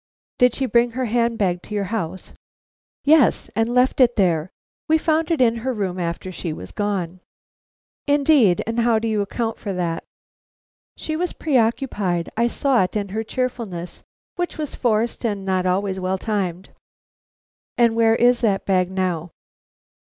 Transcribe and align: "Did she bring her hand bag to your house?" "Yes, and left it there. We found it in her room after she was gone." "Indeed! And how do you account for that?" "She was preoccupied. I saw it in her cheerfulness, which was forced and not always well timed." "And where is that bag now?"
"Did 0.39 0.55
she 0.55 0.65
bring 0.65 0.89
her 0.97 1.05
hand 1.05 1.37
bag 1.37 1.61
to 1.61 1.75
your 1.75 1.83
house?" 1.93 2.33
"Yes, 3.03 3.51
and 3.55 3.71
left 3.71 4.01
it 4.01 4.15
there. 4.15 4.49
We 4.87 4.97
found 4.97 5.29
it 5.29 5.39
in 5.41 5.57
her 5.57 5.73
room 5.75 5.99
after 5.99 6.31
she 6.31 6.53
was 6.53 6.71
gone." 6.71 7.19
"Indeed! 8.07 8.63
And 8.65 8.79
how 8.79 8.97
do 8.97 9.07
you 9.07 9.21
account 9.21 9.59
for 9.59 9.73
that?" 9.73 10.03
"She 10.97 11.15
was 11.15 11.33
preoccupied. 11.33 12.31
I 12.35 12.47
saw 12.47 12.81
it 12.83 12.95
in 12.95 13.09
her 13.09 13.23
cheerfulness, 13.23 14.01
which 14.37 14.57
was 14.57 14.73
forced 14.73 15.23
and 15.23 15.45
not 15.45 15.67
always 15.67 15.99
well 15.99 16.17
timed." 16.17 16.69
"And 17.77 17.95
where 17.95 18.15
is 18.15 18.41
that 18.41 18.65
bag 18.65 18.89
now?" 18.89 19.29